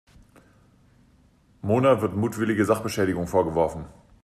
[1.61, 3.85] Mona wird mutwillige Sachbeschädigung vorgeworfen.